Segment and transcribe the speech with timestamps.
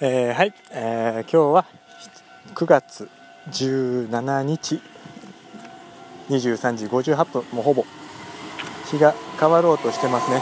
[0.00, 1.66] えー、はい、えー、今日は
[2.54, 3.10] 9月
[3.50, 4.80] 17日
[6.28, 7.84] 23時58分もうほぼ
[8.92, 10.40] 日が変わろうとしてますね。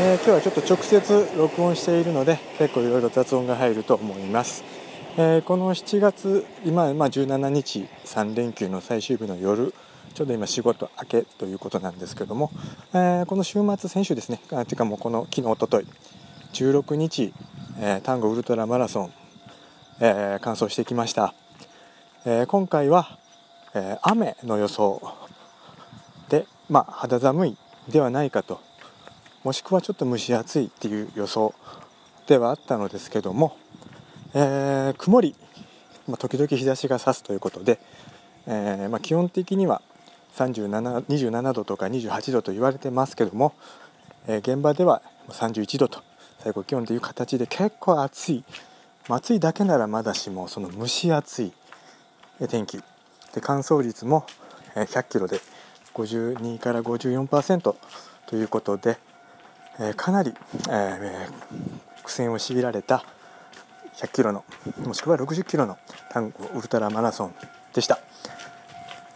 [0.00, 4.64] えー、今日はちょっと直接録音しているので結構いろいろ雑音が入ると思います、
[5.18, 9.74] えー、この7月今、まあ、17日3連休の最終日の夜
[10.14, 12.50] ちょうど今仕事明けということなんですけども、
[12.94, 15.86] えー、この週末先週ですねあていうかもうこの昨日おととい
[16.54, 17.34] 16日、
[17.78, 19.12] えー、丹後ウルトラマラソン、
[20.00, 21.34] えー、完走してきました、
[22.24, 23.18] えー、今回は、
[23.74, 25.02] えー、雨の予想
[26.30, 27.56] で、まあ、肌寒い
[27.88, 28.60] ではないかと
[29.44, 31.54] もしくはちょっと蒸し暑いっていう予想
[32.26, 33.56] ではあったのですけども、
[34.34, 35.34] えー、曇り、
[36.08, 37.78] まあ、時々日差しが差すということで、
[38.46, 39.82] えー、まあ、基本的には
[40.36, 43.52] 37 27度とか28度と言われてますけども、
[44.26, 46.02] えー、現場では31度と
[46.40, 48.44] 最高気温という形で結構暑い、
[49.08, 51.52] 暑いだけならまだしもその蒸し暑い
[52.48, 52.78] 天気。
[53.34, 54.24] で乾燥率も
[54.74, 55.40] 100キロで
[55.94, 57.74] 52から54%
[58.26, 58.98] ということで、
[59.78, 60.32] えー、かなり、
[60.70, 63.04] えー、苦戦を強いられた
[63.98, 64.44] 100キロの
[64.84, 65.76] もしくは60キロの
[66.10, 67.34] 単語ウルトラマラソン
[67.74, 67.98] でした、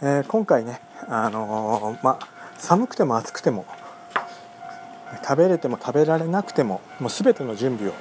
[0.00, 3.64] えー、今回ね、あのまあ、寒くても暑くても
[5.22, 7.94] 食べれても食べられなくてももう全ての準備を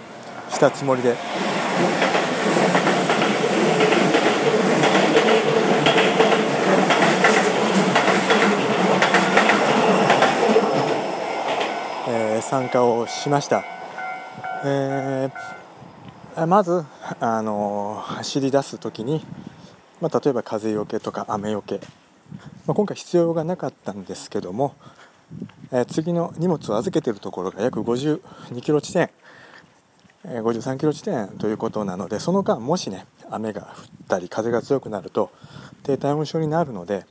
[0.50, 1.16] したつもりで
[12.42, 13.64] 参加をしました、
[14.66, 15.61] えー、
[16.36, 16.86] まず、
[17.20, 19.22] あの走り出す時に、
[20.00, 21.82] まあ、例えば風よけとか雨よけ、
[22.66, 24.76] まあ、今回必要がなかったんですけども、
[25.72, 29.10] えー、次の荷物を預けているところが約52キロ地点。
[30.24, 33.68] 53キロ地点ということなのでその間もしね雨が降っ
[34.08, 35.32] たり風が強くなると
[35.82, 37.08] 低体温症になるので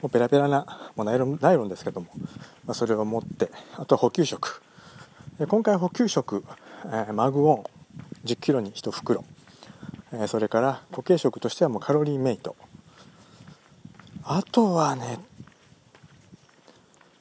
[0.00, 2.08] もうペラペラなもうナイロンナイロンですけども、
[2.64, 4.60] まあ、それを持ってあとは補給食。
[5.48, 6.44] 今回補給食、
[6.86, 7.81] えー、マグオン。
[8.24, 9.24] 1 0キロに1袋、
[10.12, 12.56] え、それから固形食としてはもうカロリーメイト。
[14.24, 15.18] あとはね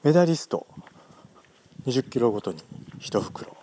[0.03, 0.67] メダリスト。
[1.85, 2.59] 2 0キロごとに
[2.99, 3.57] 1袋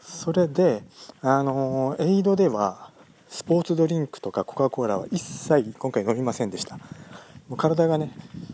[0.00, 0.84] それで
[1.20, 2.90] あのエイドでは
[3.28, 6.76] スポーツドリンクとかコカ・コーラは一切今回飲みませんでした。
[7.48, 8.12] もう体がね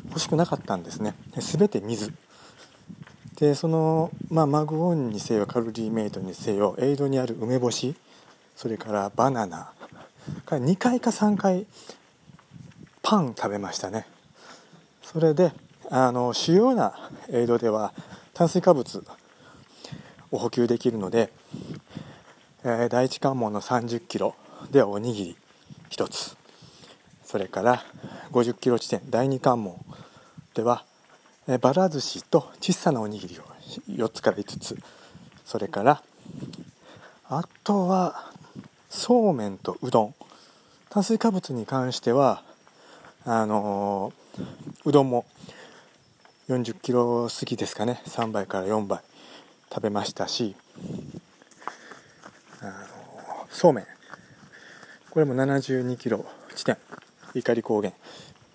[0.09, 1.15] 欲しくなかったんですね。
[1.37, 2.15] 全て水。
[3.38, 7.94] でその、まあ、マグオンにせよカロリーメイトにせよエイドにある梅干し
[8.56, 9.72] それからバナナ
[10.44, 11.66] から2回か3回
[13.03, 14.06] パン食べましたね。
[15.03, 15.53] それで
[15.88, 16.93] あの主要な
[17.31, 17.94] エイドでは
[18.34, 19.04] 炭水化物
[20.31, 21.31] を補給できるので、
[22.65, 24.34] えー、第一関門の3 0キロ
[24.70, 25.37] ではおにぎり
[25.91, 26.37] 1つ。
[27.25, 27.84] それから
[28.32, 29.82] 50キロ地点第2関門
[30.55, 30.84] では
[31.56, 33.42] ばら寿司と小さなおにぎりを
[33.88, 34.76] 4つから5つ。
[35.47, 36.03] それから
[37.31, 38.31] あとは
[38.91, 40.14] そうめんとうどん。
[40.91, 42.42] 炭水化物に関しては
[43.25, 44.12] あの
[44.84, 45.25] うどんも
[46.50, 48.03] 40キロ過ぎですかね。
[48.06, 49.00] 3倍から4倍
[49.70, 50.54] 食べましたし
[52.60, 53.87] あのそうめん。
[55.10, 56.76] これも72キロ地点。
[57.34, 57.92] 怒高原、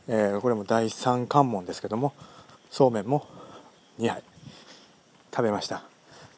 [0.08, 2.14] えー、これも第3関門ですけども
[2.74, 3.28] そうめんも
[4.00, 4.24] 2杯
[5.30, 5.84] 食べました。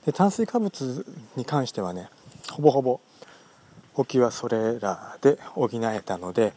[0.05, 1.05] で炭水化物
[1.37, 2.09] に関してはね
[2.51, 2.99] ほぼほぼ
[3.93, 6.51] 補給はそれらで補えたので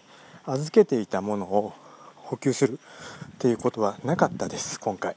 [0.44, 1.72] 預けていたものを
[2.16, 2.80] 補給する
[3.36, 5.14] っていうことはなかったです今回。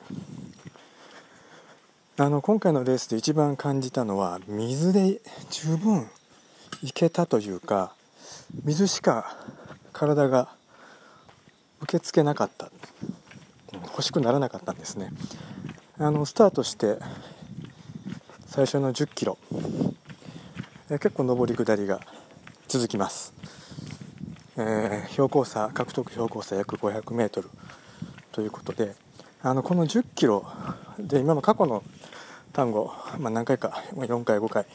[2.18, 6.08] あの今回のレースで一番感じたのは水で十分
[6.84, 7.96] いけたというか
[8.64, 9.36] 水しか
[9.92, 10.50] 体が
[11.82, 12.70] 受け付けなかった。
[13.74, 15.10] 欲しくならなかったんですね。
[15.98, 16.98] あのスタートして
[18.48, 19.38] 最初の1 0キロ。
[20.94, 22.02] え結構上り下りが
[22.68, 23.34] 続きます、
[24.58, 27.48] えー、標高差獲得標高差約 500m
[28.34, 28.94] ということで
[29.42, 30.46] あのこの1 0キロ
[31.00, 31.82] で今の過去の
[32.52, 34.66] 単語、まあ、何回か4回5回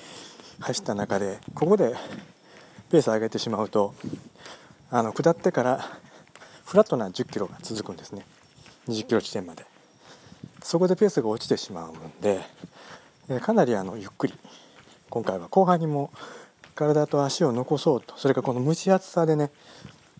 [0.60, 1.94] 走った中でここで
[2.90, 3.94] ペースを上げてしまうと
[4.90, 5.86] あの下ってから
[6.64, 8.24] フラットな1 0キロが続くんですね。
[8.88, 9.64] 2 0キロ地点まで。
[10.62, 12.40] そこでペースが落ちてしまうんで、
[13.28, 14.34] えかなりあのゆっくり。
[15.08, 16.10] 今回は後半にも
[16.74, 18.14] 体と足を残そうと。
[18.16, 19.50] それからこの蒸し暑さでね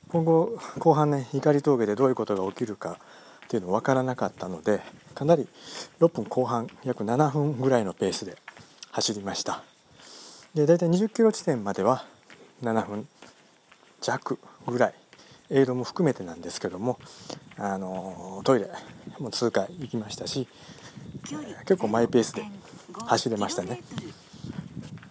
[0.09, 2.99] 今後後半ね光峠でどういうことが起きるか
[3.45, 4.81] っていうの分からなかったので
[5.15, 5.49] かなり
[6.01, 8.37] 6分後半約7分ぐらいのペースで
[8.93, 9.63] 走りました。
[10.55, 12.05] で大体20キロ地点までは
[12.63, 13.07] 7分
[14.01, 14.95] 弱ぐらい
[15.51, 16.99] エイドも含めてなんですけども
[17.59, 18.69] あのトイレ
[19.19, 20.47] も通過行きましたし
[21.61, 22.45] 結構マイペースで
[23.07, 23.83] 走れましたね、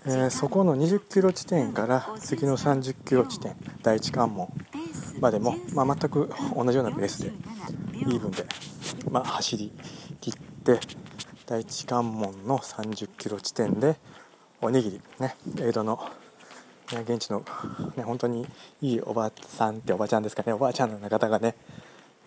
[0.06, 4.50] えー、そこの20キロ地点から次の30キロ地点第一関門
[5.20, 7.32] までも、まあ、全く同じようなペースで
[7.94, 8.46] イーブンで、
[9.10, 9.72] まあ、走り
[10.22, 10.34] 切っ
[10.64, 10.80] て
[11.46, 13.98] 第一関門の30キロ地点で
[14.62, 16.00] おにぎりね江戸の
[16.92, 17.44] 現地の、
[17.98, 18.48] ね、本当に
[18.82, 21.56] いいおばさんっておばちゃんですかねおばあちゃんの方がね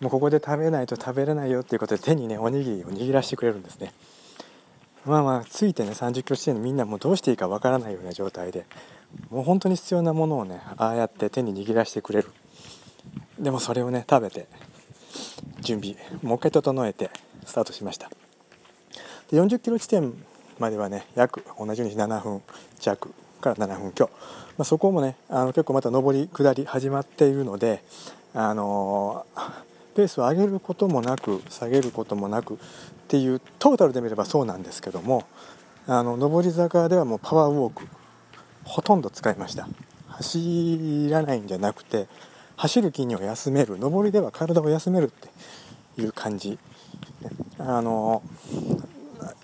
[0.01, 3.93] もうここで食べないと食べれないよっていうことで手にねおにぎりを握らせてくれるんですね。
[5.05, 8.65] まあまあついてね30キロ地点でみんなもうどうしていいかわからないような状態で
[9.29, 12.29] もう本当に必要なものをねああやって手に握らせてくれる。
[13.39, 14.47] でもそれをね食べて
[15.61, 17.09] 準備もう一回整えて
[17.45, 18.09] スタートしました。
[19.31, 20.13] で40キロ地点
[20.59, 22.41] まではね約同じように7分
[22.79, 24.09] 弱から7分強、
[24.57, 27.83] まあ、そこもねあの結構また上り下り始まっているので
[28.33, 29.25] あの
[29.95, 32.57] ペースを上げることもなく下げることもなくっ
[33.07, 35.25] ていうトータルで見ればそうなんですけども
[35.87, 37.87] あの上り坂ではもうパワーウォーク
[38.63, 39.67] ほとんど使いました。
[40.07, 42.07] 走らないんじゃなくて
[42.57, 43.77] 走る筋肉を休める。
[43.79, 45.09] 上りでは体を休めるっ
[45.95, 46.59] ていう感じ。
[47.57, 48.21] あの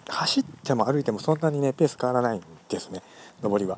[0.08, 3.02] 走っても歩いてもそんなにねペース変わらないんですね
[3.42, 3.78] 上りは。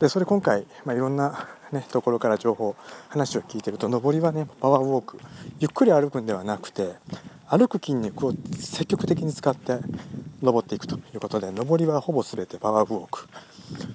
[0.00, 2.74] でそれ今回、まあ、いろんな、ね、ところから情報
[3.08, 5.20] 話を聞いてると上りはねパワーウォーク
[5.58, 6.94] ゆっくり歩くんではなくて
[7.46, 9.78] 歩く筋肉を積極的に使って
[10.42, 13.28] 登っていくということで上りはほぼ全てパワーウォーク。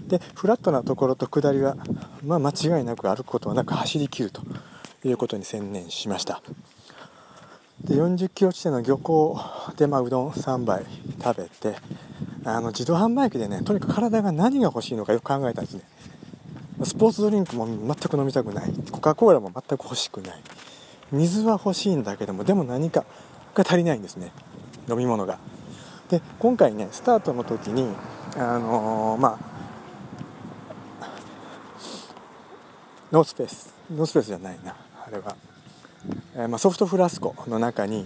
[0.08, 1.76] でフラットなところと下りは、
[2.24, 4.42] まあ、間違いなく歩くことはなく走りきると
[5.04, 6.42] いうことに専念しました。
[7.84, 9.40] で40キロ地点の漁港
[9.76, 10.86] で、まあ、うどん3杯
[11.22, 11.78] 食べて
[12.46, 15.82] あの自動販売機でねとにかく体が何が欲しいのかよく考えたんですね。
[16.84, 18.72] スポーツドリンクも全く飲みたくない。
[18.92, 20.42] コカ・コーラも全く欲しくない。
[21.12, 23.04] 水は欲しいんだけどもでも何か
[23.56, 24.32] が足りないんですね。
[24.88, 25.40] 飲み物が。
[26.10, 27.88] で今回ねスタートの時に
[28.38, 29.56] あのー、まあ
[33.12, 33.74] ノースペース。
[33.92, 34.76] ノースペースじゃないな。
[35.08, 35.36] あれは、
[36.36, 38.06] えー、まあ、ソフトフラスコの中に、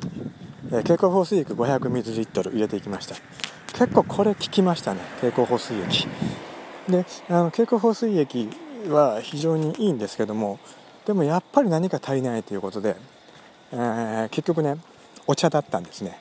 [0.68, 3.16] えー、蛍光放水液 500ml 入れていきました。
[3.74, 5.02] 結構これ効きましたね。
[5.22, 6.08] 蛍光放水液。
[6.90, 8.50] であの蛍光放水液
[8.88, 10.60] は非常にいいんですけども
[11.06, 12.96] でもやっぱり何か足りないということで、
[13.72, 14.78] えー、結局ね
[15.28, 16.20] お茶だったんですね。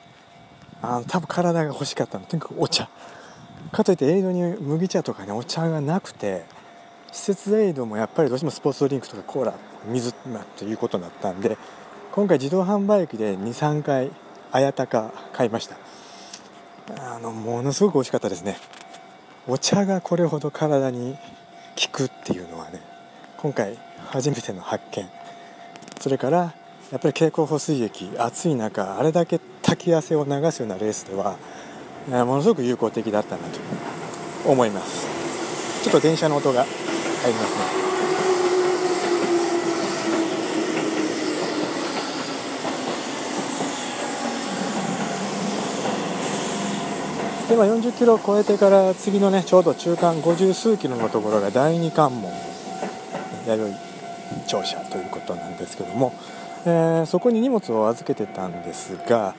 [0.81, 2.25] あの多分体が欲しかったの。
[2.25, 2.89] とにかくお茶。
[3.71, 6.45] かといってエイドに麦茶とかねお茶がなくて
[7.11, 9.53] 施設エイドもやっぱりどうしてもスポーツドリンクとかコーラ
[9.85, 11.57] 水、まあ、ということになったんで
[12.11, 14.11] 今回自動販売機で23回
[14.51, 15.77] 綾鷹買いました。
[16.97, 18.57] あのものすごく美味しかったですね。
[19.47, 21.17] お茶がこれほど体に
[21.81, 22.81] 効くっていうのはね
[23.37, 23.77] 今回
[24.09, 25.09] 初めての発見。
[25.99, 26.53] それから
[26.91, 31.37] やっぱり経口補水液暑い中あれだけ滝汗を流すようなレースでは
[32.25, 33.59] ものすごく有効的だったなと
[34.49, 35.07] 思います。
[35.83, 37.88] ちょっと電車の音が入りますね。
[47.49, 52.31] では40キロを超えてから次のねちょうど中間50数キロのところが第二関門
[53.47, 53.73] 弥
[54.37, 56.13] 生庁舎ということなんですけども、
[56.67, 59.33] えー、そこに荷物を預けてたんですが、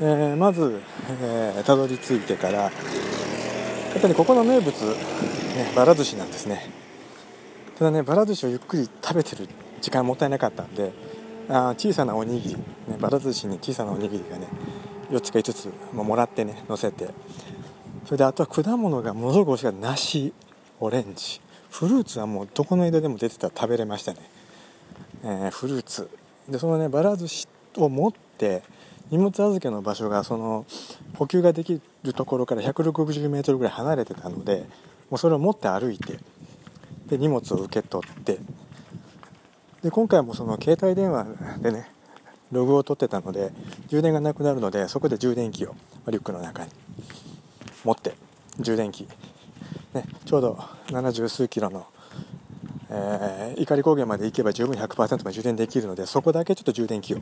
[0.00, 0.80] えー、まず、
[1.20, 6.68] えー、たどり着いてからやっぱりここの名物、ね、ばら寿司なんですね。
[7.78, 9.48] ただねばら寿司をゆっくり食べてる
[9.80, 10.92] 時間もったいなかったんで
[11.48, 12.62] あ小さなおにぎり、ね、
[12.98, 14.48] ばら寿司に小さなおにぎりがね
[15.12, 17.10] 4つか5つももらってね乗せて
[18.04, 20.32] それであとは果物がものすごく美味しかった梨
[20.80, 21.40] オレンジ。
[21.70, 24.18] フルーツはもうどこの間でも出てたら食べれましたね、
[25.24, 26.10] えー、フルーツ。
[26.48, 28.62] でそのねばら寿司を持って
[29.10, 30.66] 荷物預けの場所がその
[31.14, 34.66] 補給ができるところから160メートルぐらい離れてたので
[35.08, 36.18] もうそれを持って歩いて
[37.06, 38.38] で荷物を受け取って
[39.82, 41.26] で今回もその携帯電話
[41.60, 41.90] でね
[42.50, 43.50] ログを取ってたので
[43.88, 45.74] 充電がなくなるのでそこで充電器を
[46.08, 46.70] リュックの中に。
[47.84, 48.14] 持って
[48.58, 49.08] 充電器、
[49.94, 50.52] ね、ちょうど
[50.88, 51.86] 70数キロの、
[52.90, 57.18] えー、碇高原まで行けば十分100%まで充電できるのでそこだけちょっと充電器を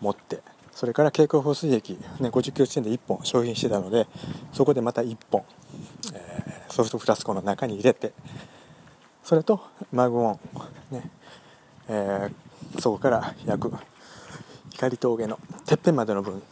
[0.00, 0.40] 持って
[0.72, 4.06] それから蛍光放水液、ね、50キロ地点で1本消費してたので
[4.52, 5.44] そこでまた1本、
[6.14, 8.12] えー、ソフトフラスコの中に入れて
[9.24, 9.60] それと
[9.92, 10.40] マグオン、
[10.90, 11.10] ね
[11.88, 13.72] えーそこから約
[14.70, 16.42] 光峠のてっぺんまでの分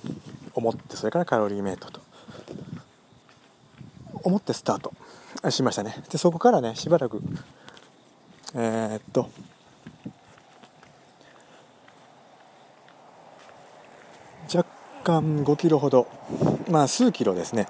[0.54, 1.97] 思ってそれからカロリーメイトと
[4.28, 4.92] 思ってスタート
[5.50, 5.96] しましたね。
[6.10, 7.22] でそこからねしばらく
[8.54, 9.30] えー、っと
[14.54, 14.68] 若
[15.02, 16.06] 干5キロほど
[16.70, 17.66] まあ数キロですね。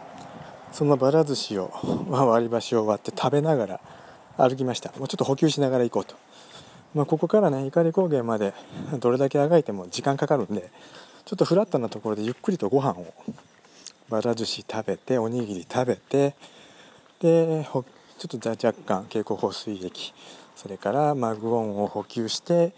[0.72, 1.72] そのばら寿司を
[2.10, 3.80] ま割り箸を割って食べながら
[4.36, 4.92] 歩きました。
[4.98, 6.16] もうちょっと補給しながら行こうと、
[6.94, 8.52] まあ、ここからね怒り高原まで
[8.98, 10.70] どれだけあがいても時間かかるんで
[11.24, 13.06] ちょっとフラットなところでゆっくりとご飯を
[14.08, 16.34] ばら寿司食べておにぎり食べて
[17.20, 20.12] でちょっと若干経口補水液
[20.56, 22.72] それからマグオンを補給して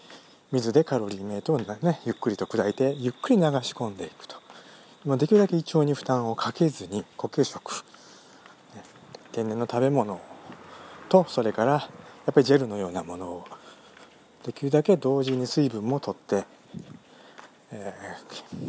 [0.53, 4.37] 水でカロリーメイトを、ね、ゆっくりと砕いてゆっくり流し込んでいくと、
[5.05, 7.85] まあ、できるだけ胃腸に負担をかけずに呼吸食、
[9.33, 10.21] 天然の食べ物
[11.09, 11.79] とそれからや
[12.33, 13.45] っぱりジェルのようなものを。
[14.45, 16.45] できるだけ同時に水分もとって、
[17.73, 17.95] え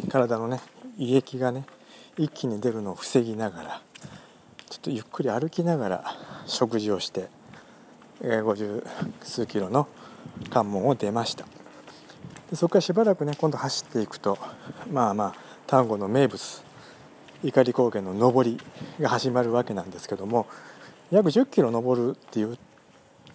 [0.04, 0.60] ー、体のね
[0.98, 1.64] 胃液がね
[2.18, 3.82] 一気に出るのを防ぎながら
[4.68, 6.04] ちょっとゆっくり歩きながら
[6.46, 7.28] 食事をして、
[8.20, 8.84] 50
[9.22, 9.86] 数キロの
[10.50, 11.44] 関門を出ました。
[12.50, 14.38] でそこからしばらくね今度走っていくと
[14.90, 15.34] まあまあ
[15.66, 16.62] 丹後の名物
[17.42, 18.58] 怒り高原の上り
[19.00, 20.46] が始まるわけなんですけども
[21.10, 22.56] 約10キロ登るって言っ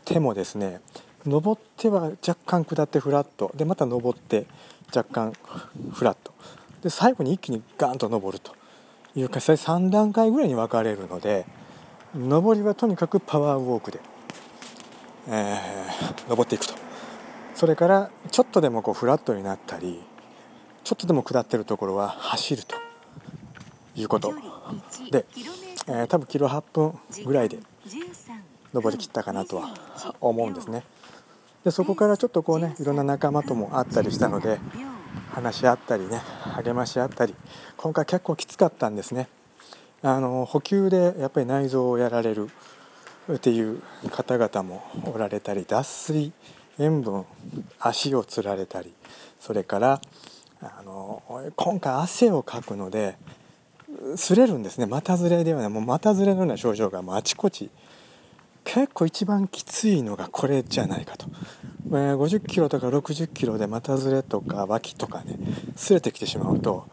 [0.05, 0.81] てもですね
[1.25, 3.51] 登っては若干下ってフラット。
[3.55, 4.45] でまた登って
[4.95, 5.33] 若干
[5.91, 6.31] フラット。
[6.81, 8.56] で最後に一気にガーンと登ると。
[9.17, 11.45] いうか3段階ぐらいに分かれるので
[12.15, 13.99] 上りはとにかくパワーウォークで、
[15.27, 16.73] えー、登っていくと。
[17.53, 19.99] それからちょっとでもこうフラットになったり
[20.83, 22.75] ちょっとでも下ってるところは走ると。
[23.97, 24.33] いうこと。
[25.11, 25.25] で、
[25.87, 26.93] えー、多分キロ8分
[27.25, 27.57] ぐらいで
[28.73, 29.73] 登りきったかなとは
[30.21, 30.83] 思うんですね。
[31.63, 34.59] でそこからちょっとこうねいろんな仲間とも会ったりしたので
[35.31, 36.21] 話し合ったりね
[36.55, 37.35] 励まし合ったり
[37.75, 39.27] 今回結構きつかったんですね。
[40.03, 42.49] あの補給でやっぱり内臓をやられる
[43.33, 43.81] っていう
[44.11, 46.31] 方々もおられたり脱水
[46.79, 47.25] 塩分
[47.79, 48.93] 足をつられたり
[49.39, 50.01] それから
[50.61, 53.17] あの今回汗をかくので
[54.15, 54.85] 擦れるんですね。
[54.85, 55.69] 股ずれではない。
[55.69, 57.69] もう股ずれのような症状がもうあちこち
[58.67, 61.27] 結構一番きついのがこれじゃないかと、
[61.85, 65.39] えー、50キロとか60キロで股ずれとか脇とかね
[65.77, 66.85] 擦れてきてしまうと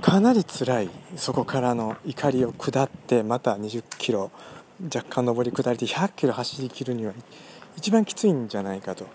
[0.00, 4.32] かなり辛いそこからの怒りを下ってまた20キロ
[4.82, 7.12] 若干上り下りで100キロ走りきるには
[7.76, 9.06] 一番きついんじゃないかと。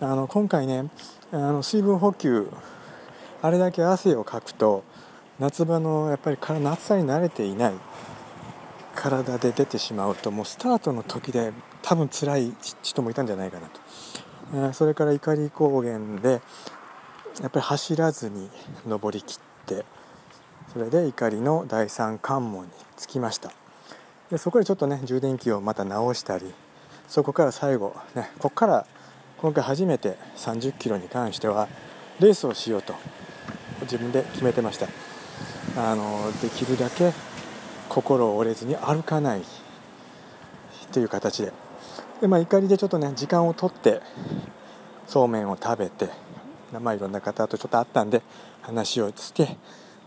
[0.00, 0.90] あの今回ね
[1.30, 2.48] あの水分補給
[3.42, 4.82] あれだけ汗をかくと
[5.38, 7.74] 夏場のやっぱり夏さに慣れていない
[9.00, 12.52] 体で出てしまうともうスタートの時で多分辛い
[12.82, 13.80] 人もいたんじゃないかなと、
[14.52, 16.42] えー、それから怒り高原で
[17.40, 18.50] やっぱり走らずに
[18.86, 19.86] 登りきって
[20.74, 23.50] それで怒りの第三関門に着きました。
[24.30, 26.52] でそこでちょっとね充電器をまた直したり
[27.08, 28.86] そこから最後ねここから
[29.38, 31.68] 今回初めて30キロに関しては
[32.20, 32.94] レースをしようと
[33.80, 34.86] 自分で決めてました。
[35.76, 37.12] あのできるだけ
[37.90, 39.42] 心を折れずに歩かない
[40.92, 41.52] という形で。
[42.22, 44.00] で、まあ、怒りでちょっとね時間をとって
[45.06, 46.08] そうめんを食べて、
[46.80, 48.22] まあ、いろんな方とちょっと会ったんで
[48.62, 49.58] 話をして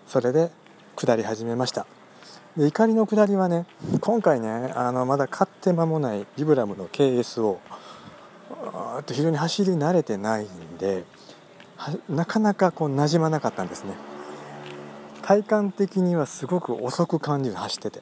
[0.08, 0.50] それで
[0.96, 1.86] 下り始めました。
[2.56, 3.66] で怒りの下りはね
[4.00, 7.60] 今回ねあのまだ買って間もないリブラムの KS を
[9.08, 11.04] 非常に走り慣れてないんで
[12.08, 14.13] なかなかこう馴染まなかったんですね。
[15.24, 18.02] 体感的にはすごく遅く感じる走ってて。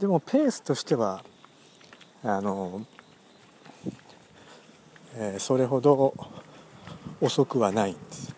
[0.00, 1.24] でもペースとしては
[2.24, 2.84] あの、
[5.16, 6.12] えー、それほど
[7.20, 8.34] 遅くはないんです。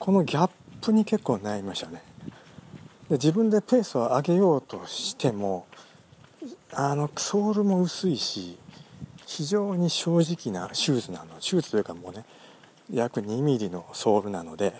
[0.00, 2.02] このギャップに結構悩みましたね。
[3.08, 5.66] で自分でペースを上げようとしても
[6.72, 8.58] あのソールも薄いし
[9.26, 11.36] 非常に正直なシューズなの。
[11.38, 12.24] シューズというかもうね
[12.92, 14.74] 約2ミリのソールなので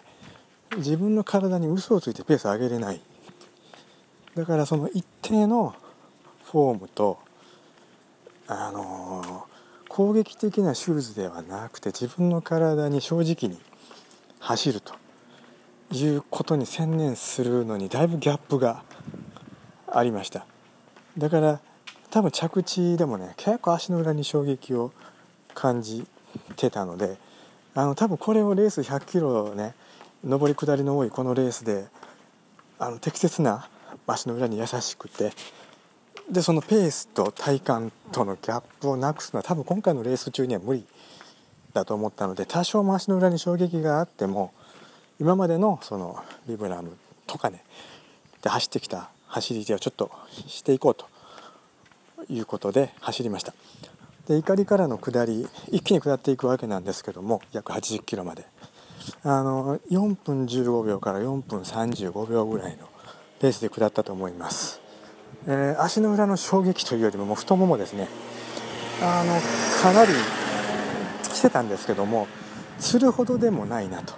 [0.76, 3.00] 自分の体に嘘をついてペース上げれない。
[4.34, 5.74] だからその一定の
[6.44, 7.18] フォームと
[8.46, 9.46] あの、
[9.88, 13.60] 攻撃的なシューズではなくて自分の体に正直に
[14.38, 14.94] 走ると
[15.92, 18.84] いうことに専念するのにだいぶギャップが
[19.90, 20.46] ありました。
[21.16, 21.60] だから
[22.10, 24.92] 多分着地でもね結構足の裏に衝撃を
[25.54, 26.06] 感じ
[26.56, 27.18] てたので
[27.74, 29.74] あの多分これをレース100キロね
[30.24, 31.86] 上り下りの多いこのレースで
[32.78, 33.68] あの適切な
[34.06, 35.32] 足の裏に優しくて
[36.30, 40.84] でそのペースと体感とのギャップをなくすのは多分今回のレース中には無理
[41.72, 44.52] だと思ったので多少も足の裏に衝撃があっても
[45.20, 46.96] 今までのそのビブラム
[47.26, 47.62] とかね
[48.42, 50.10] で走ってきた走り手をちょっと
[50.46, 51.06] していこうと
[52.28, 53.54] いうことで走りました。
[54.26, 58.46] で怒りからの下り一気に下っていくわけなんですけども約80キロまで。
[59.22, 62.88] あの4分15秒から4分35秒ぐらいの
[63.40, 64.80] ペースで下ったと思います、
[65.46, 68.08] えー、足の裏の衝撃というよりももう太ももですね。
[69.00, 69.40] あの
[69.80, 70.12] かなり
[71.32, 72.26] 来てたんですけども
[72.80, 74.14] 釣るほどでもないなと。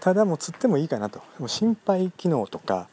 [0.00, 1.20] ただもう釣ってもいいかなと。
[1.38, 2.88] も心肺機能とか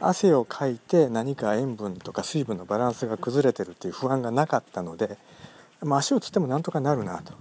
[0.00, 5.16] 汗をかいて何か塩分とか水分のバランスが崩れてるっていう不安がなかったので、
[5.80, 7.32] まあ、足をつってもなんとかなるなと、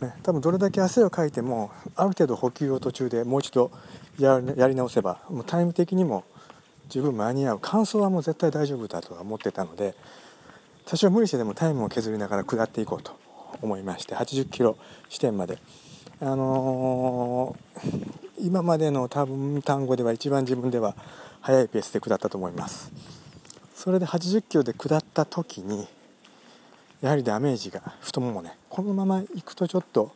[0.22, 3.70] 多分どれだけ汗をかいてもある程度補給を途中でもう一度
[4.18, 6.24] やり直せばもうタイム的にも
[6.88, 7.58] 十分間に合う。
[7.62, 9.94] 乾燥はもう絶対大丈夫だとは思ってたので
[10.86, 13.12] 多少無理してでもタイムを削りながら下っていこうと
[13.62, 14.76] 思いまして80キロ
[15.08, 15.58] 地点まで、
[16.20, 20.96] あのー、今までの多分単語では一番自分では
[21.40, 22.90] 速いペースで下ったと思います。
[23.74, 25.86] それで80キロで下った時に
[27.00, 30.12] やはりダメージが太ももねこのまま行くとちょっと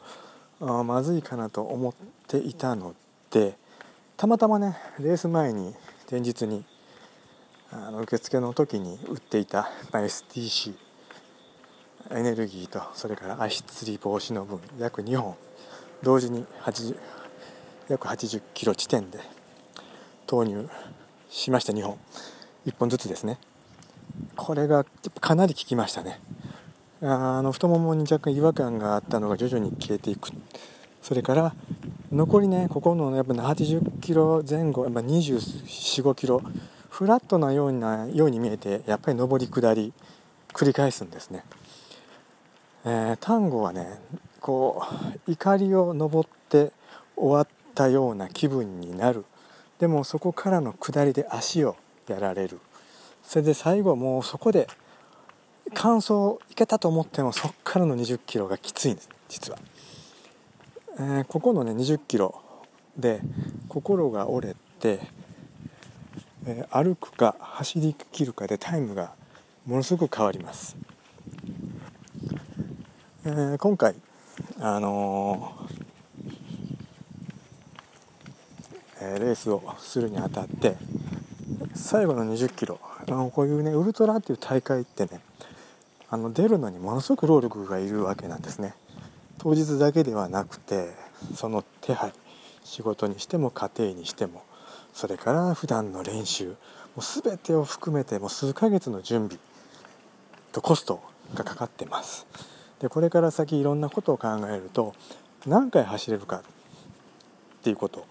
[0.61, 1.95] まずいかなと思っ
[2.29, 2.95] ていたの
[3.31, 3.57] で
[4.17, 5.75] たまたまねレース前に
[6.11, 6.65] 前日に
[7.73, 10.75] あの受付の時に売っていた、STC
[12.13, 15.35] エネルギーとそれから足つり防止の分約2本
[16.03, 16.97] 同時に80
[17.89, 19.19] 約80キロ地点で
[20.27, 20.69] 投入
[21.31, 21.99] しました2本。
[22.67, 23.39] 1本ずつですね。
[24.37, 24.87] これが
[25.21, 26.21] かなり効きましたね。
[27.07, 30.31] あの太ももに若干違和感があったのが徐々に消えていく。
[31.03, 31.55] それから
[32.11, 36.41] 残りねここのやっぱ80キロ前後、まあ、245キロ
[36.89, 39.93] フラットなようなように見えてやっぱり上り下り
[40.55, 41.45] 繰り返すんですね、
[42.87, 43.99] えー、単語はね
[44.41, 44.83] こ
[45.27, 46.73] う怒りを登って
[47.17, 49.27] 終わったような気分になる。
[49.79, 51.77] でもそこからの下りで足を
[52.09, 52.61] やられる。
[53.23, 54.69] それで最後もうそこで
[55.75, 59.59] 完走いけたと思ってもそこからの2 0キロがきついんです実は、
[60.99, 62.41] えー、ここのね2 0キロ
[62.97, 63.21] で
[63.69, 65.01] 心が折れて、
[66.47, 69.13] えー、歩くか走りきるかでタイムが
[69.67, 70.77] ものすごく変わります、
[73.25, 73.95] えー、今回
[74.61, 75.53] あの
[79.01, 80.77] えレースをするにあたって
[81.75, 85.21] 最後の2 0キロあのこういうねウルトラっていう大会ってね
[86.15, 88.75] あの出るのにものすごく労力がいるわけなんですね。
[89.39, 90.91] 当日だけではなくて
[91.35, 92.13] その手配
[92.63, 94.45] 仕事にしても家庭にしても
[94.93, 96.55] それから普段の練習も
[96.99, 99.41] う全てを含めてもう数ヶ月の準備
[100.53, 101.03] とコスト
[101.35, 102.29] がかかってます。
[102.79, 104.95] でこれから先いろんなことを考えると
[105.47, 106.43] 何回走れるかっ
[107.65, 108.07] ていうこと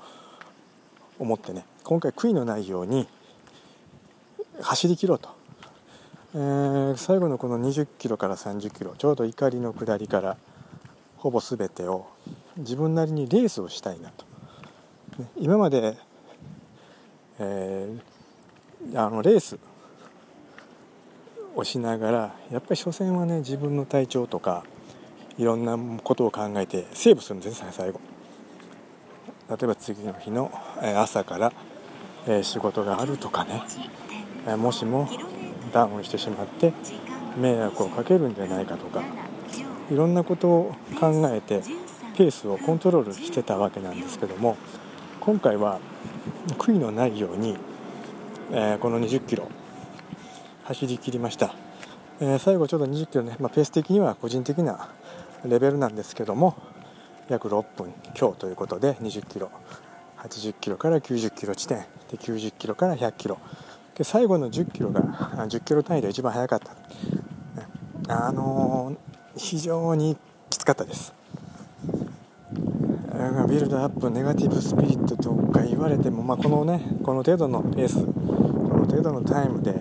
[1.19, 3.07] 思ってね今回悔いのないように
[4.59, 5.29] 走り切ろうと、
[6.35, 10.37] えー、最後のこの20キロから30キロちょうど怒りの下りから
[11.17, 12.07] ほぼ全てを
[12.57, 14.25] 自分なりにレースをしたいなと、
[15.37, 15.95] 今まで、
[17.37, 19.59] えー、あのレース
[21.55, 24.63] をしながらやっぱり初戦はね自分の体調とか
[25.37, 28.01] いろんなことを考えてセーブするんですね最後。
[29.49, 30.51] 例えば次の日の
[30.95, 31.53] 朝から
[32.43, 33.61] 仕事があるとかね。
[34.57, 35.07] もしも
[35.73, 36.71] ダウンしてしまって
[37.37, 39.03] 迷惑をかけるんじゃないかとか
[39.91, 41.61] いろんなことを考えて
[42.15, 44.55] ペースをコントロールしてたわけなんですけども
[45.19, 45.79] 今回は
[46.57, 47.57] 悔いのないように、
[48.51, 49.49] えこの20キロ
[50.65, 51.55] 走りきりました、
[52.19, 54.89] え最後ちょうど20キロね、まあ、ペース的には個人的な
[55.45, 56.55] レベルなんですけども
[57.29, 59.49] 約6分強ということで20キロ
[60.17, 61.79] 80キロから90キロ地点
[62.11, 63.39] で90キロから100キロ
[63.95, 68.25] で最後の10キロが10キロ単位で一番速かった。
[68.25, 70.17] あのー、非常に
[70.49, 71.13] きつかったです。
[73.47, 78.11] ビルドアップネガティブスピリットとか言われても、まあ、このねこの程度のペースこ
[78.79, 79.75] の程度のタイムで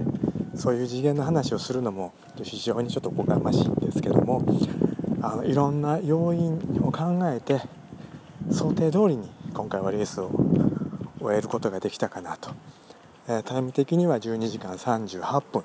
[0.54, 4.44] そういう次元の話をするのも非常にちょっとおこがましいんですけども
[5.22, 7.60] あのいろんな要因を考えて
[8.50, 10.30] 想定通りに今回はレースを
[11.20, 12.50] 終えることができたかなと、
[13.28, 15.62] えー、タイム的には12時間38分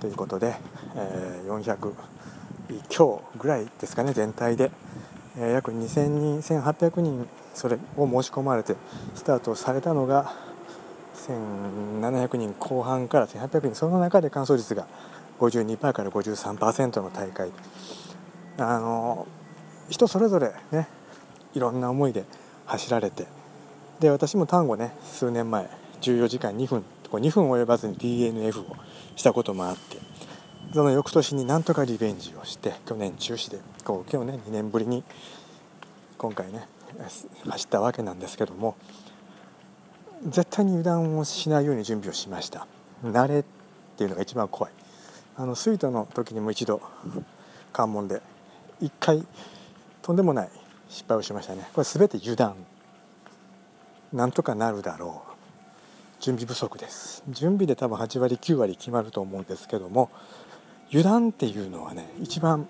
[0.00, 0.54] ということで、
[0.94, 1.92] えー、400
[2.88, 4.70] 強ぐらいですかね全体で、
[5.36, 8.76] えー、約2000人1800人それを申し込まれて
[9.14, 10.32] スタートされたのが
[11.26, 14.86] 1700人後半から1800人その中で完走率が
[15.40, 17.50] 52%から53%の大会。
[18.56, 19.26] あの
[19.88, 20.86] 人それぞれね
[21.54, 22.24] いろんな思いで
[22.66, 23.26] 走られて。
[24.00, 25.68] で私も単語ね数年前
[26.12, 26.84] 14時間2分。
[27.10, 28.76] 2分及ばずに DNF を
[29.14, 29.98] したこともあって
[30.72, 35.04] その翌年になんとかリベンジをして去年中止でこう今日ね2年ぶりに
[36.18, 36.66] 今回ね
[37.48, 38.76] 走ったわけなんですけども
[40.26, 42.66] 絶対に油断をしないように準備をしました。
[43.04, 43.44] 慣れっ
[43.96, 44.72] ていうのが一番怖い。
[45.36, 46.80] あのスイートの時にも一度
[47.72, 48.22] 関門で
[48.80, 49.26] 1回
[50.00, 50.48] とんでもない
[50.88, 51.68] 失敗をしましたね。
[51.74, 52.54] これ全て油断。
[54.12, 55.23] なんとかなるだろう。
[56.20, 57.22] 準備不足です。
[57.28, 60.10] 準備で多分8割9割決まると思うんですけども
[60.88, 62.68] 油断っていうのはね一番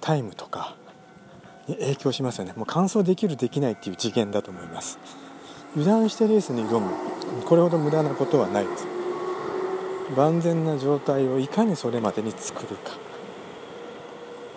[0.00, 0.76] タイムとか
[1.66, 2.52] に影響しますよね。
[2.56, 4.98] もう完走できるできないっていう次元だと思います。
[5.76, 6.90] 油断してレースに挑む。
[7.46, 8.86] これほど無駄なことはないです。
[10.16, 12.92] 万全な状態をいかにそれまでに作るか、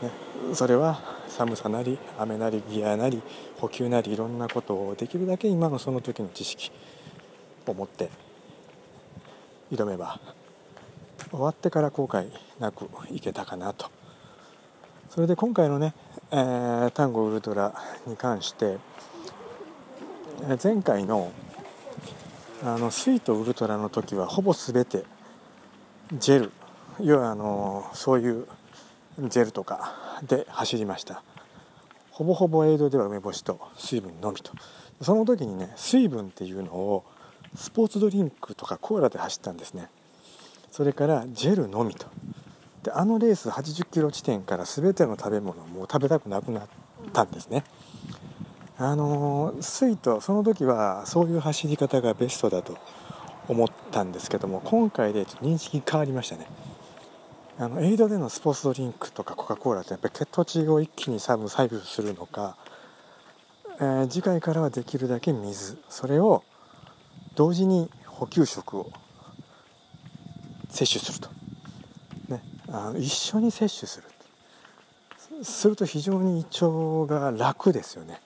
[0.01, 0.11] ね、
[0.53, 3.21] それは寒さなり雨なりギアなり
[3.57, 6.71] 補給なりいろんなことをできるだけ今のその時の知識。
[7.71, 8.09] を持って
[9.71, 10.19] 挑めば
[11.29, 13.89] 終わってから後悔なくいけたかなと。
[15.09, 15.93] それで今回のね、
[16.31, 17.73] えー、タンゴウルトラ
[18.05, 18.77] に関して
[20.61, 21.31] 前回の
[22.63, 25.03] あのスイートウルトラの時はほぼ全て
[26.13, 26.51] ジェル。
[26.99, 28.47] 要はあのそういう
[29.19, 31.23] ジェルとかで走りました。
[32.11, 34.51] ほぼほぼエイドでは梅干しと水分のみと。
[35.01, 37.03] その時にね水分っていうのを
[37.55, 39.89] スポーツドリンクとかコーラで走ったんですね。
[40.71, 42.07] それからジェルのみと。
[42.83, 46.67] であのレース80キロ地点から全ての食べ物もう食べたくなくなっ
[47.13, 47.63] たんですね。
[48.77, 52.77] あのスイートその時はそういう走り方がベストだと
[53.47, 56.47] 思ったんですけども今回で認識変わりましたね。
[57.59, 62.55] あのエイドでのスポーツドリンクとかコカ・コーラってやっぱり血糖値を一気に多分採取するのか、
[63.79, 65.79] えー、次回からはできるだけ水。
[65.89, 66.43] それを
[67.37, 68.91] 同時に補給食を
[70.69, 71.29] 摂取すると、
[72.33, 74.07] ね、あの一緒に摂取する。
[75.43, 78.19] すると非常に胃腸が楽ですよね。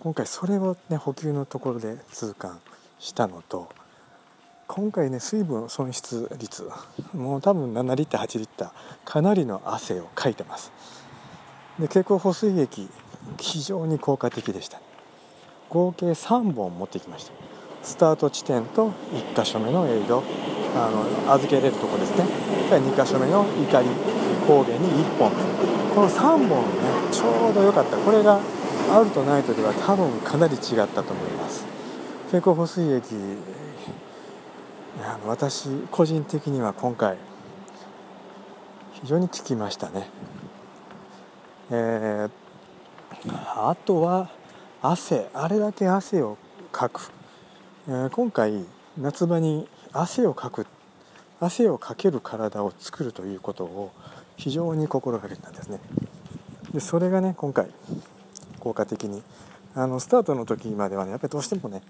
[0.00, 2.60] 今回それをね補給のところで痛感
[2.98, 3.70] したのと
[4.66, 6.70] 今回ね水分損失率
[7.14, 8.70] もう多分7リッター8リッター
[9.06, 10.72] かなりの汗をかいてます。
[11.78, 12.86] で経口補水液
[13.40, 14.78] 非常に効果的でした
[15.70, 17.57] 合計3本持ってきました。
[17.82, 20.22] スタート地点と1箇所目のエイド。
[20.76, 22.24] あの預けれるとこですね。
[22.70, 23.88] 2箇所目の怒り
[24.46, 25.30] 高原に1本。
[25.94, 26.48] この3本ね
[27.10, 27.96] ちょうど良かった。
[27.96, 28.38] これが
[28.92, 31.64] アウトナイトでは多分かなり違ったと思います。
[32.30, 33.14] 経口補水液
[35.02, 37.16] あの私個人的には今回
[38.92, 40.10] 非常に効きましたね、
[41.70, 44.28] えー、あとは
[44.82, 45.28] 汗。
[45.32, 46.36] あれだけ汗を
[46.70, 47.10] かく、
[47.90, 48.66] え、今回
[48.98, 50.66] 夏場に汗をかく
[51.40, 53.92] 汗をかける体を作るということを
[54.36, 55.80] 非常に心がけたんですね。
[56.74, 57.70] でそれがね今回
[58.60, 59.22] 効果的に
[59.74, 61.80] あのスタートの時まではねやっぱりどうしてもね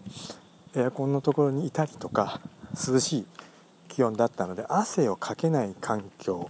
[0.76, 2.40] エアコンのところにいたりとか
[2.74, 3.26] 涼しい
[3.88, 6.48] 気温だったので汗をかけない環境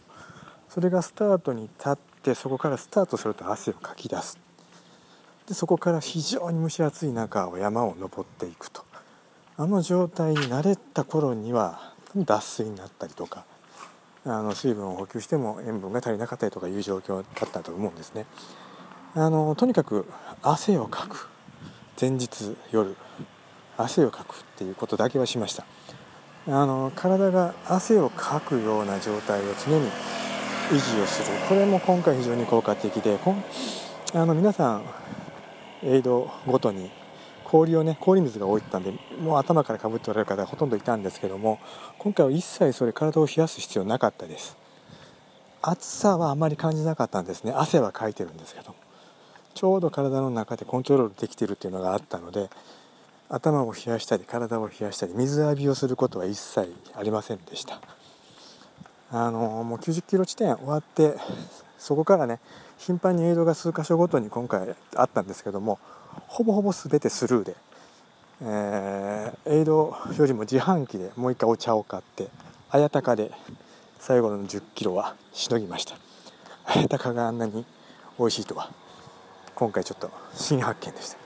[0.68, 4.38] それがスタートに立ってそこからスタートすると汗をかき出す。
[5.46, 8.87] でそこから非常に蒸し暑い中を山を登っていくと。
[9.60, 13.44] あの状態に慣れた頃には脱水になったりとか
[14.24, 18.26] あの水分を補給しても塩分が足りなかったりとかいう状況だったと思うんですね。
[19.14, 20.06] あのとにかく
[20.42, 21.28] 汗をかく。
[22.00, 22.94] 前日夜
[23.76, 25.64] 汗をかくっていうことだけはしました。
[26.46, 29.90] あの体が汗をかくような状態を常に
[30.70, 31.36] 維持をする。
[31.48, 33.18] これも今回非常に効果的で
[34.14, 34.84] あの皆さん
[35.82, 36.92] エイドごとに
[37.48, 41.58] 氷をね氷水が多いったんでもう頭からかぶっておられる方がほとんどいたんですけども
[41.98, 44.56] 今回は一切それ体を冷やす必要なかったです。
[45.60, 47.52] 暑さはあまり感じなかったんですね。
[47.52, 48.74] 汗はかいてるんですけど
[49.54, 52.48] ちょうど体の中でコントロールできてるっていうのがあったので
[53.28, 57.80] 頭を冷やしたり体を冷やしたり水浴びをすることは一切ありませんでした。
[59.10, 61.14] あのもう90キロ地点終わって
[61.78, 62.40] そこからね
[62.76, 65.78] 頻繁にエイドが数箇所ごとに今回あったんですけども
[66.26, 67.56] ほぼほぼ全てスルーで、
[68.42, 72.28] えー、エイドよりも自販機でもう一回お茶を買って
[72.70, 73.30] 綾鷹で
[73.98, 75.94] 最後の10キロはしのぎました。
[76.66, 77.64] 綾鷹があんなに
[78.18, 78.70] 美味しいとは
[79.54, 81.18] 今回ちょっと新発見でした。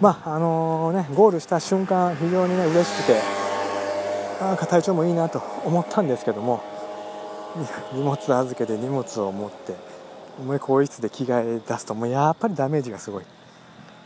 [0.00, 3.20] まああのね、ゴールした瞬間非常にね嬉しくて
[4.40, 6.62] なんか体調もいいなと思ったんですけども
[7.92, 9.74] 荷物預けて荷物を持って
[10.44, 13.24] もう更衣室で着替え出すともうやっぱりダメージがすごい。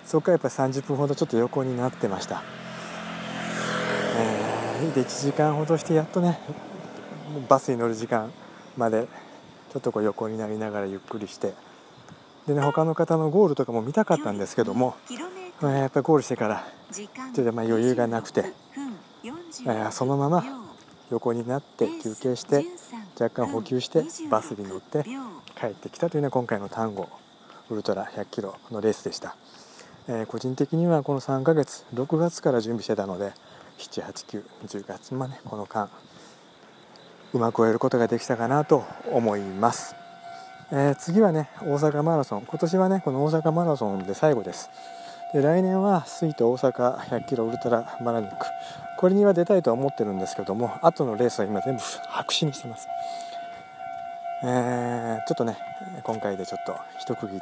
[0.04, 2.42] そこからやっぱり30分ほどちょっと横になってました、
[4.18, 6.38] えー、で1時間ほどしてやっとね
[7.48, 8.30] バスに乗る時間
[8.76, 9.08] まで
[9.72, 11.54] ちょっとこう横になりながらゆっくりして。
[12.46, 14.96] でね他の方のゴールとかも見たかったんですけども、
[15.62, 18.52] えー、やっぱりゴールしてからちょっとまあ余裕がなくて、
[19.66, 20.44] え、そのまま
[21.10, 22.66] 横になって休憩して
[23.18, 25.04] 若干補給してバスに乗って
[25.58, 27.08] 帰ってきたというのは今回の単語
[27.70, 29.36] ウルトラ100キロのレースでした、
[30.08, 33.32] えー、個人的にはこの3ヶ月6月から準備してたので
[33.78, 35.88] 78910月までこの間
[37.32, 39.96] うまく終えることができたかなと思います、
[40.70, 42.42] えー、次はね大阪マラソン。
[42.46, 44.70] 今年はねこの大阪マラソンで最後です。
[45.32, 48.46] で来年は水都大阪100キロウルトラマラニック
[49.04, 52.88] これには出たいとは思ってるんですけども後のレースは今全部白紙にしてます、
[54.42, 55.58] えー、ちょっとね
[56.02, 57.40] 今回でちょっと一区切り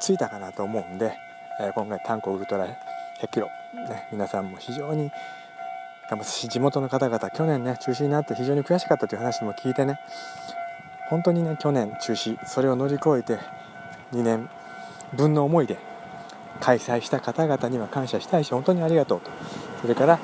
[0.00, 1.12] ついたかなと思うんで、
[1.60, 2.66] えー、今回単行ウルトラ
[3.20, 5.10] 100キロ、ね、皆さんも非常に
[6.08, 10.00] 頑張って地元の方々去年ね中止になって非常に悔しかったという話も聞いてね
[11.10, 13.38] 本当にね去年中止それを乗り越えて
[14.14, 14.48] 2年
[15.12, 15.76] 分の思いで
[16.60, 19.30] 開催した方々には感謝したいし本当にありがとうと。
[19.82, 20.18] それから、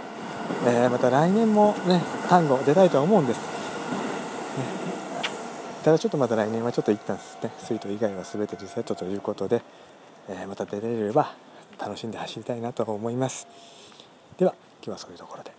[0.66, 3.44] えー、また来年もね単語出たいとは思うんです、ね、
[5.84, 9.62] ただちょっとまた来年はちょっと一旦ねスイート以外は全てリセットということで、
[10.28, 11.34] えー、また出れれば
[11.78, 13.46] 楽しんで走りたいなと思います。
[14.38, 14.54] では
[14.84, 15.53] 今日はそういうところで。